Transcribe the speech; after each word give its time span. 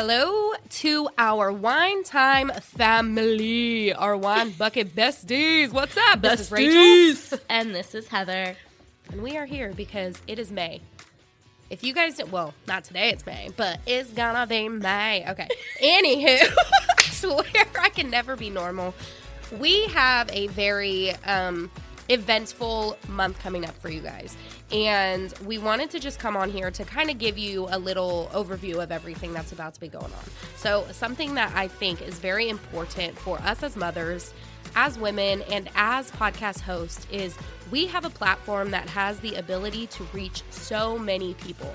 Hello 0.00 0.52
to 0.68 1.08
our 1.18 1.50
Whine 1.50 2.04
Time 2.04 2.52
family, 2.60 3.92
our 3.92 4.16
wine 4.16 4.52
bucket 4.52 4.94
besties. 4.94 5.72
What's 5.72 5.96
up? 5.96 6.22
This 6.22 6.38
is 6.38 6.52
Rachel. 6.52 7.40
and 7.48 7.74
this 7.74 7.96
is 7.96 8.06
Heather. 8.06 8.54
And 9.10 9.20
we 9.24 9.36
are 9.36 9.44
here 9.44 9.72
because 9.74 10.22
it 10.28 10.38
is 10.38 10.52
May. 10.52 10.82
If 11.68 11.82
you 11.82 11.92
guys, 11.92 12.20
well, 12.30 12.54
not 12.68 12.84
today, 12.84 13.10
it's 13.10 13.26
May, 13.26 13.50
but 13.56 13.80
it's 13.86 14.12
gonna 14.12 14.46
be 14.46 14.68
May. 14.68 15.28
Okay. 15.30 15.48
Anywho, 15.82 16.46
I 16.98 17.02
swear 17.02 17.66
I 17.80 17.88
can 17.88 18.08
never 18.08 18.36
be 18.36 18.50
normal. 18.50 18.94
We 19.58 19.86
have 19.86 20.30
a 20.30 20.46
very 20.46 21.10
um, 21.24 21.72
eventful 22.08 22.96
month 23.08 23.38
coming 23.40 23.64
up 23.64 23.76
for 23.80 23.90
you 23.90 24.00
guys. 24.00 24.36
And 24.70 25.32
we 25.46 25.58
wanted 25.58 25.90
to 25.90 26.00
just 26.00 26.18
come 26.18 26.36
on 26.36 26.50
here 26.50 26.70
to 26.70 26.84
kind 26.84 27.10
of 27.10 27.18
give 27.18 27.38
you 27.38 27.66
a 27.70 27.78
little 27.78 28.30
overview 28.32 28.82
of 28.82 28.92
everything 28.92 29.32
that's 29.32 29.52
about 29.52 29.74
to 29.74 29.80
be 29.80 29.88
going 29.88 30.04
on. 30.04 30.24
So, 30.56 30.86
something 30.92 31.34
that 31.34 31.52
I 31.54 31.68
think 31.68 32.02
is 32.02 32.18
very 32.18 32.48
important 32.48 33.18
for 33.18 33.38
us 33.40 33.62
as 33.62 33.76
mothers, 33.76 34.32
as 34.74 34.98
women, 34.98 35.42
and 35.42 35.70
as 35.74 36.10
podcast 36.10 36.60
hosts 36.60 37.06
is 37.10 37.36
we 37.70 37.86
have 37.86 38.04
a 38.04 38.10
platform 38.10 38.70
that 38.70 38.88
has 38.88 39.18
the 39.20 39.34
ability 39.36 39.86
to 39.88 40.04
reach 40.12 40.42
so 40.50 40.98
many 40.98 41.34
people. 41.34 41.72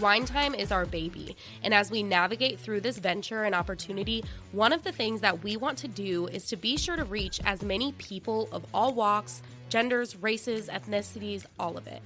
Whine 0.00 0.24
Time 0.24 0.54
is 0.54 0.72
our 0.72 0.86
baby. 0.86 1.36
And 1.62 1.74
as 1.74 1.90
we 1.90 2.02
navigate 2.02 2.58
through 2.58 2.80
this 2.80 2.96
venture 2.96 3.44
and 3.44 3.54
opportunity, 3.54 4.24
one 4.52 4.72
of 4.72 4.82
the 4.82 4.92
things 4.92 5.20
that 5.20 5.44
we 5.44 5.58
want 5.58 5.76
to 5.78 5.88
do 5.88 6.26
is 6.28 6.46
to 6.46 6.56
be 6.56 6.78
sure 6.78 6.96
to 6.96 7.04
reach 7.04 7.38
as 7.44 7.62
many 7.62 7.92
people 7.92 8.48
of 8.50 8.64
all 8.72 8.94
walks, 8.94 9.42
genders, 9.68 10.16
races, 10.16 10.68
ethnicities, 10.68 11.44
all 11.58 11.76
of 11.76 11.86
it. 11.86 12.00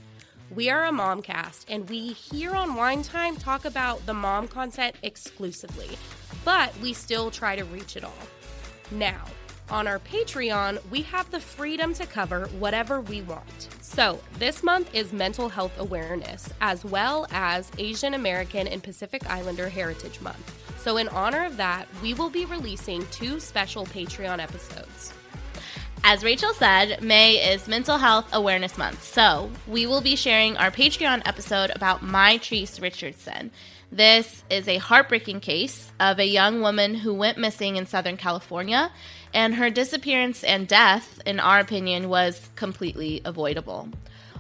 We 0.50 0.70
are 0.70 0.84
a 0.84 0.92
mom 0.92 1.22
cast, 1.22 1.70
and 1.70 1.88
we 1.88 2.08
here 2.12 2.54
on 2.54 2.74
Whine 2.74 3.02
Time 3.02 3.36
talk 3.36 3.64
about 3.64 4.04
the 4.06 4.14
mom 4.14 4.48
content 4.48 4.97
exclusively, 5.02 5.97
but 6.44 6.76
we 6.80 6.92
still 6.92 7.30
try 7.30 7.54
to 7.54 7.64
reach 7.64 7.97
it 7.97 8.04
all. 8.04 8.12
Now, 8.91 9.24
on 9.75 9.89
our 9.89 9.98
Patreon, 9.98 10.78
we 10.89 11.03
have 11.03 11.28
the 11.33 11.41
freedom 11.41 11.92
to 11.94 12.06
cover 12.06 12.47
whatever 12.61 13.00
we 13.00 13.22
want. 13.22 13.69
So, 13.81 14.20
this 14.39 14.62
month 14.62 14.94
is 14.94 15.12
Mental 15.12 15.48
Health 15.48 15.77
Awareness, 15.78 16.48
as 16.61 16.84
well 16.84 17.27
as 17.33 17.72
Asian 17.77 18.14
American 18.14 18.69
and 18.69 18.81
Pacific 18.81 19.28
Islander 19.28 19.69
Heritage 19.69 20.20
Month. 20.20 20.81
So, 20.81 20.97
in 20.97 21.08
honor 21.08 21.44
of 21.44 21.56
that, 21.56 21.89
we 22.00 22.14
will 22.14 22.31
be 22.31 22.44
releasing 22.44 23.05
two 23.08 23.41
special 23.41 23.84
Patreon 23.86 24.39
episodes. 24.39 25.12
As 26.05 26.22
Rachel 26.22 26.55
said, 26.55 27.03
May 27.03 27.53
is 27.53 27.66
Mental 27.66 27.98
Health 27.98 28.28
Awareness 28.33 28.78
Month, 28.78 29.03
so 29.03 29.50
we 29.66 29.86
will 29.86 30.03
be 30.03 30.14
sharing 30.14 30.56
our 30.56 30.70
Patreon 30.70 31.22
episode 31.25 31.72
about 31.75 32.00
My 32.00 32.38
Mitrice 32.38 32.81
Richardson. 32.81 33.50
This 33.91 34.42
is 34.50 34.66
a 34.66 34.78
heartbreaking 34.78 35.38
case 35.38 35.92
of 36.00 36.19
a 36.19 36.27
young 36.27 36.61
woman 36.61 36.97
who 36.97 37.14
went 37.14 37.38
missing 37.38 37.77
in 37.77 37.86
Southern 37.86 38.16
California, 38.16 38.91
and 39.34 39.56
her 39.56 39.68
disappearance 39.68 40.42
and 40.44 40.66
death, 40.66 41.20
in 41.27 41.40
our 41.40 41.58
opinion, 41.58 42.08
was 42.08 42.48
completely 42.56 43.20
avoidable. 43.24 43.88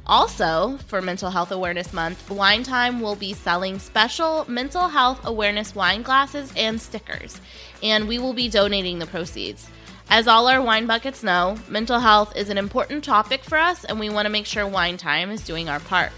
Also, 0.06 0.78
for 0.86 1.02
Mental 1.02 1.30
Health 1.30 1.50
Awareness 1.50 1.92
Month, 1.92 2.30
Whine 2.30 2.62
Time 2.62 3.00
will 3.00 3.16
be 3.16 3.32
selling 3.32 3.78
special 3.78 4.44
mental 4.46 4.88
health 4.88 5.20
awareness 5.24 5.74
wine 5.74 6.02
glasses 6.02 6.52
and 6.56 6.80
stickers, 6.80 7.40
and 7.82 8.06
we 8.06 8.18
will 8.18 8.34
be 8.34 8.48
donating 8.48 8.98
the 8.98 9.06
proceeds. 9.06 9.66
As 10.10 10.28
all 10.28 10.46
our 10.46 10.60
wine 10.60 10.86
buckets 10.86 11.22
know, 11.22 11.56
mental 11.68 11.98
health 11.98 12.36
is 12.36 12.50
an 12.50 12.58
important 12.58 13.02
topic 13.02 13.42
for 13.42 13.56
us, 13.56 13.84
and 13.84 13.98
we 13.98 14.10
want 14.10 14.26
to 14.26 14.30
make 14.32 14.46
sure 14.46 14.66
Whine 14.66 14.98
Time 14.98 15.30
is 15.30 15.42
doing 15.44 15.68
our 15.68 15.80
part. 15.80 16.12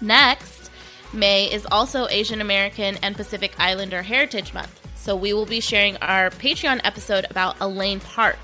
Next, 0.00 0.70
May 1.12 1.52
is 1.52 1.66
also 1.70 2.08
Asian 2.08 2.40
American 2.40 2.96
and 3.02 3.14
Pacific 3.14 3.54
Islander 3.58 4.02
Heritage 4.02 4.54
Month, 4.54 4.85
so 5.06 5.14
we 5.14 5.32
will 5.32 5.46
be 5.46 5.60
sharing 5.60 5.96
our 5.98 6.30
Patreon 6.30 6.80
episode 6.82 7.26
about 7.30 7.54
Elaine 7.60 8.00
Park, 8.00 8.40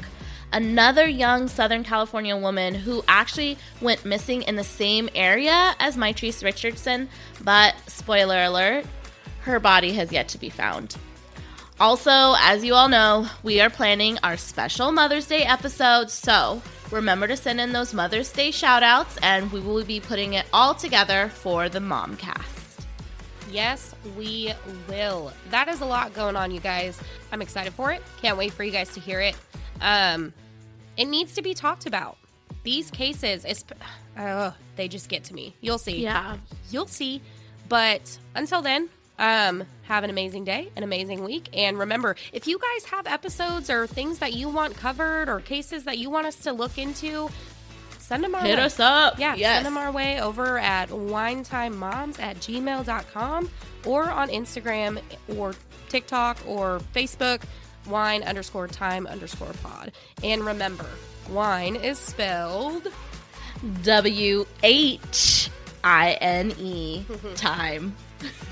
another 0.52 1.08
young 1.08 1.48
Southern 1.48 1.82
California 1.82 2.36
woman 2.36 2.72
who 2.72 3.02
actually 3.08 3.58
went 3.80 4.04
missing 4.04 4.42
in 4.42 4.54
the 4.54 4.62
same 4.62 5.08
area 5.16 5.74
as 5.80 5.96
Mitrice 5.96 6.44
Richardson, 6.44 7.08
but 7.42 7.74
spoiler 7.88 8.44
alert, 8.44 8.86
her 9.40 9.58
body 9.58 9.92
has 9.94 10.12
yet 10.12 10.28
to 10.28 10.38
be 10.38 10.50
found. 10.50 10.94
Also, 11.80 12.36
as 12.38 12.64
you 12.64 12.74
all 12.74 12.88
know, 12.88 13.26
we 13.42 13.60
are 13.60 13.68
planning 13.68 14.16
our 14.22 14.36
special 14.36 14.92
Mother's 14.92 15.26
Day 15.26 15.42
episode, 15.42 16.12
so 16.12 16.62
remember 16.92 17.26
to 17.26 17.36
send 17.36 17.60
in 17.60 17.72
those 17.72 17.92
Mother's 17.92 18.32
Day 18.32 18.50
shoutouts, 18.50 19.18
and 19.20 19.50
we 19.50 19.58
will 19.58 19.82
be 19.82 19.98
putting 19.98 20.34
it 20.34 20.46
all 20.52 20.76
together 20.76 21.28
for 21.28 21.68
the 21.68 21.80
Momcast. 21.80 22.61
Yes, 23.52 23.94
we 24.16 24.52
will. 24.88 25.32
That 25.50 25.68
is 25.68 25.82
a 25.82 25.84
lot 25.84 26.14
going 26.14 26.36
on, 26.36 26.50
you 26.50 26.60
guys. 26.60 26.98
I'm 27.30 27.42
excited 27.42 27.74
for 27.74 27.92
it. 27.92 28.02
Can't 28.22 28.38
wait 28.38 28.52
for 28.52 28.64
you 28.64 28.72
guys 28.72 28.88
to 28.94 29.00
hear 29.00 29.20
it. 29.20 29.36
Um, 29.80 30.32
it 30.96 31.04
needs 31.04 31.34
to 31.34 31.42
be 31.42 31.52
talked 31.52 31.86
about. 31.86 32.16
These 32.62 32.90
cases, 32.90 33.44
uh, 34.16 34.52
they 34.76 34.88
just 34.88 35.08
get 35.08 35.24
to 35.24 35.34
me. 35.34 35.54
You'll 35.60 35.78
see. 35.78 36.02
Yeah. 36.02 36.38
You'll 36.70 36.86
see. 36.86 37.20
But 37.68 38.18
until 38.34 38.62
then, 38.62 38.88
um, 39.18 39.64
have 39.82 40.04
an 40.04 40.10
amazing 40.10 40.44
day, 40.44 40.70
an 40.76 40.82
amazing 40.82 41.22
week. 41.22 41.48
And 41.52 41.78
remember, 41.78 42.16
if 42.32 42.46
you 42.46 42.58
guys 42.58 42.84
have 42.90 43.06
episodes 43.06 43.68
or 43.68 43.86
things 43.86 44.18
that 44.20 44.32
you 44.32 44.48
want 44.48 44.76
covered 44.76 45.28
or 45.28 45.40
cases 45.40 45.84
that 45.84 45.98
you 45.98 46.08
want 46.08 46.26
us 46.26 46.36
to 46.36 46.52
look 46.52 46.78
into, 46.78 47.28
send 48.02 48.24
them 48.24 48.34
our 48.34 48.42
Hit 48.42 48.58
way. 48.58 48.64
us 48.64 48.80
up. 48.80 49.18
Yeah, 49.18 49.34
yes. 49.36 49.56
send 49.56 49.66
them 49.66 49.76
our 49.78 49.92
way 49.92 50.20
over 50.20 50.58
at 50.58 50.88
whinetimemoms 50.90 52.18
at 52.20 52.36
gmail.com 52.38 53.50
or 53.86 54.10
on 54.10 54.28
Instagram 54.28 55.00
or 55.36 55.54
TikTok 55.88 56.38
or 56.46 56.80
Facebook, 56.94 57.42
whine 57.86 58.22
underscore 58.22 58.68
time 58.68 59.06
underscore 59.06 59.52
pod. 59.62 59.92
And 60.22 60.44
remember, 60.44 60.86
whine 61.28 61.76
is 61.76 61.98
spelled 61.98 62.88
W 63.82 64.46
H 64.62 65.50
I 65.84 66.12
N 66.20 66.52
E 66.58 67.04
time. 67.36 67.94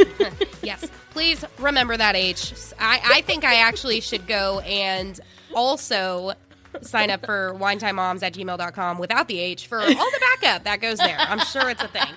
yes, 0.62 0.84
please 1.10 1.44
remember 1.58 1.96
that 1.96 2.16
H. 2.16 2.52
I, 2.78 3.00
I 3.04 3.20
think 3.22 3.44
I 3.44 3.56
actually 3.56 4.00
should 4.00 4.26
go 4.26 4.60
and 4.60 5.18
also 5.54 6.34
sign 6.82 7.10
up 7.10 7.24
for 7.24 7.54
winetimemoms 7.54 8.22
at 8.22 8.34
gmail.com 8.34 8.98
without 8.98 9.28
the 9.28 9.38
H 9.38 9.66
for 9.66 9.80
all 9.80 9.86
the 9.86 10.20
backup 10.40 10.64
that 10.64 10.80
goes 10.80 10.98
there. 10.98 11.16
I'm 11.18 11.40
sure 11.40 11.70
it's 11.70 11.82
a 11.82 11.88
thing. 11.88 12.14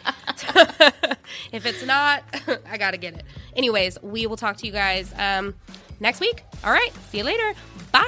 if 1.51 1.65
it's 1.65 1.85
not, 1.85 2.23
I 2.69 2.77
got 2.77 2.91
to 2.91 2.97
get 2.97 3.15
it. 3.15 3.23
Anyways, 3.55 4.01
we 4.01 4.27
will 4.27 4.37
talk 4.37 4.57
to 4.57 4.65
you 4.65 4.71
guys 4.71 5.13
um, 5.17 5.55
next 5.99 6.19
week. 6.19 6.43
All 6.63 6.71
right. 6.71 6.91
See 7.09 7.19
you 7.19 7.23
later. 7.23 7.53
Bye. 7.91 8.01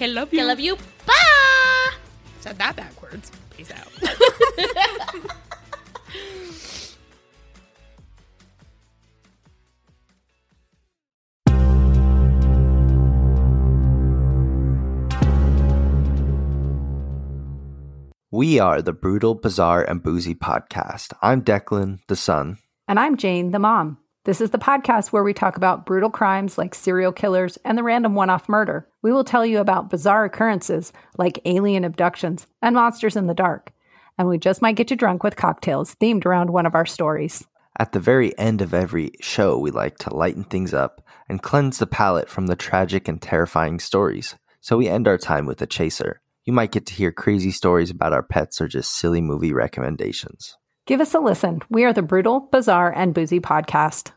I 0.00 0.06
love 0.06 0.32
you. 0.32 0.40
I 0.40 0.44
love 0.44 0.60
you. 0.60 0.76
Bye. 1.06 1.94
Said 2.40 2.58
that 2.58 2.76
backwards. 2.76 3.30
Peace 3.50 3.70
out. 3.70 5.34
We 18.34 18.58
are 18.58 18.82
the 18.82 18.92
Brutal, 18.92 19.36
Bizarre, 19.36 19.84
and 19.84 20.02
Boozy 20.02 20.34
podcast. 20.34 21.12
I'm 21.22 21.40
Declan, 21.40 22.00
the 22.08 22.16
son. 22.16 22.58
And 22.88 22.98
I'm 22.98 23.16
Jane, 23.16 23.52
the 23.52 23.60
mom. 23.60 23.96
This 24.24 24.40
is 24.40 24.50
the 24.50 24.58
podcast 24.58 25.12
where 25.12 25.22
we 25.22 25.32
talk 25.32 25.56
about 25.56 25.86
brutal 25.86 26.10
crimes 26.10 26.58
like 26.58 26.74
serial 26.74 27.12
killers 27.12 27.58
and 27.64 27.78
the 27.78 27.84
random 27.84 28.16
one 28.16 28.30
off 28.30 28.48
murder. 28.48 28.88
We 29.02 29.12
will 29.12 29.22
tell 29.22 29.46
you 29.46 29.60
about 29.60 29.88
bizarre 29.88 30.24
occurrences 30.24 30.92
like 31.16 31.42
alien 31.44 31.84
abductions 31.84 32.48
and 32.60 32.74
monsters 32.74 33.14
in 33.14 33.28
the 33.28 33.34
dark. 33.34 33.72
And 34.18 34.26
we 34.26 34.36
just 34.36 34.60
might 34.60 34.74
get 34.74 34.90
you 34.90 34.96
drunk 34.96 35.22
with 35.22 35.36
cocktails 35.36 35.94
themed 35.94 36.26
around 36.26 36.50
one 36.50 36.66
of 36.66 36.74
our 36.74 36.86
stories. 36.86 37.44
At 37.78 37.92
the 37.92 38.00
very 38.00 38.36
end 38.36 38.62
of 38.62 38.74
every 38.74 39.12
show, 39.20 39.56
we 39.56 39.70
like 39.70 39.96
to 39.98 40.12
lighten 40.12 40.42
things 40.42 40.74
up 40.74 41.06
and 41.28 41.40
cleanse 41.40 41.78
the 41.78 41.86
palate 41.86 42.28
from 42.28 42.48
the 42.48 42.56
tragic 42.56 43.06
and 43.06 43.22
terrifying 43.22 43.78
stories. 43.78 44.34
So 44.60 44.76
we 44.76 44.88
end 44.88 45.06
our 45.06 45.18
time 45.18 45.46
with 45.46 45.62
a 45.62 45.68
chaser. 45.68 46.20
You 46.44 46.52
might 46.52 46.72
get 46.72 46.86
to 46.86 46.94
hear 46.94 47.10
crazy 47.10 47.50
stories 47.50 47.90
about 47.90 48.12
our 48.12 48.22
pets 48.22 48.60
or 48.60 48.68
just 48.68 48.92
silly 48.92 49.22
movie 49.22 49.52
recommendations. 49.52 50.56
Give 50.86 51.00
us 51.00 51.14
a 51.14 51.18
listen. 51.18 51.62
We 51.70 51.84
are 51.84 51.94
the 51.94 52.02
Brutal, 52.02 52.48
Bizarre, 52.52 52.92
and 52.94 53.14
Boozy 53.14 53.40
podcast. 53.40 54.12